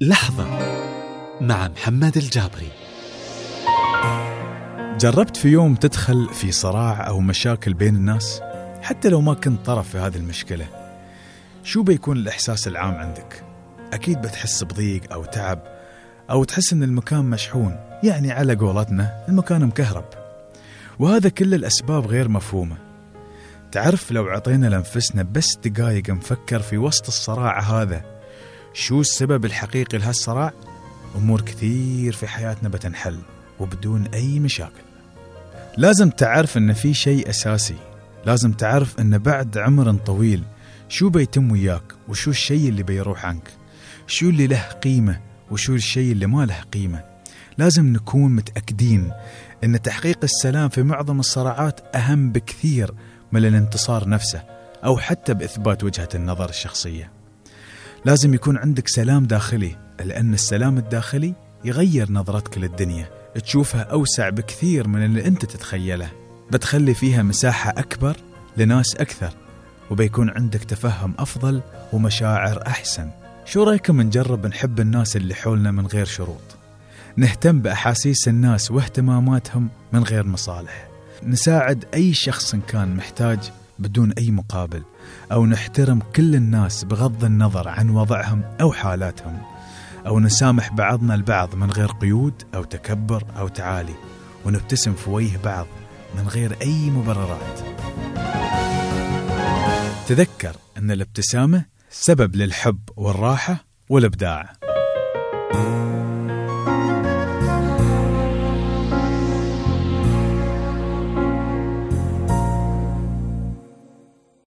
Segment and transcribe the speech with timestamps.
[0.00, 0.44] لحظة
[1.40, 2.68] مع محمد الجابري.
[4.98, 8.40] جربت في يوم تدخل في صراع أو مشاكل بين الناس؟
[8.82, 10.66] حتى لو ما كنت طرف في هذه المشكلة
[11.62, 13.44] شو بيكون الإحساس العام عندك؟
[13.92, 15.62] أكيد بتحس بضيق أو تعب
[16.30, 20.04] أو تحس أن المكان مشحون يعني على قولتنا المكان مكهرب.
[20.98, 22.76] وهذا كل الأسباب غير مفهومة.
[23.72, 28.17] تعرف لو عطينا لنفسنا بس دقايق نفكر في وسط الصراع هذا
[28.78, 30.52] شو السبب الحقيقي لهالصراع؟
[31.16, 33.18] أمور كثير في حياتنا بتنحل
[33.60, 34.82] وبدون أي مشاكل.
[35.76, 37.76] لازم تعرف أن في شيء أساسي.
[38.26, 40.42] لازم تعرف أن بعد عمر طويل
[40.88, 43.50] شو بيتم وياك وشو الشيء اللي بيروح عنك.
[44.06, 47.04] شو اللي له قيمة وشو الشيء اللي ما له قيمة.
[47.58, 49.12] لازم نكون متأكدين
[49.64, 52.94] أن تحقيق السلام في معظم الصراعات أهم بكثير
[53.32, 54.42] من الانتصار نفسه
[54.84, 57.17] أو حتى بإثبات وجهة النظر الشخصية.
[58.04, 61.34] لازم يكون عندك سلام داخلي لأن السلام الداخلي
[61.64, 63.08] يغير نظرتك للدنيا.
[63.44, 66.10] تشوفها أوسع بكثير من اللي أنت تتخيله.
[66.52, 68.16] بتخلي فيها مساحة أكبر
[68.56, 69.30] لناس أكثر
[69.90, 71.60] وبيكون عندك تفهم أفضل
[71.92, 73.10] ومشاعر أحسن.
[73.44, 76.56] شو رأيكم نجرب نحب الناس اللي حولنا من غير شروط؟
[77.16, 80.88] نهتم بأحاسيس الناس واهتماماتهم من غير مصالح.
[81.22, 83.38] نساعد أي شخص كان محتاج
[83.78, 84.82] بدون أي مقابل
[85.32, 89.38] أو نحترم كل الناس بغض النظر عن وضعهم أو حالاتهم
[90.06, 93.94] أو نسامح بعضنا البعض من غير قيود أو تكبر أو تعالي
[94.44, 95.66] ونبتسم في وجه بعض
[96.18, 97.60] من غير أي مبررات.
[100.08, 104.52] تذكر أن الابتسامة سبب للحب والراحة والإبداع.